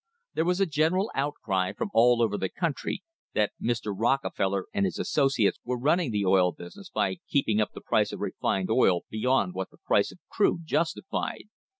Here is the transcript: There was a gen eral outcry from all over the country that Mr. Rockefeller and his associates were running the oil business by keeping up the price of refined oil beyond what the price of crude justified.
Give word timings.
There 0.33 0.45
was 0.45 0.59
a 0.59 0.65
gen 0.65 0.93
eral 0.93 1.09
outcry 1.13 1.73
from 1.73 1.91
all 1.93 2.23
over 2.23 2.35
the 2.35 2.49
country 2.49 3.03
that 3.35 3.51
Mr. 3.61 3.93
Rockefeller 3.95 4.65
and 4.73 4.85
his 4.85 4.97
associates 4.97 5.59
were 5.63 5.77
running 5.77 6.09
the 6.09 6.25
oil 6.25 6.53
business 6.53 6.89
by 6.89 7.17
keeping 7.29 7.61
up 7.61 7.73
the 7.73 7.81
price 7.81 8.11
of 8.11 8.19
refined 8.19 8.71
oil 8.71 9.01
beyond 9.11 9.53
what 9.53 9.69
the 9.69 9.77
price 9.77 10.11
of 10.11 10.17
crude 10.27 10.65
justified. 10.65 11.49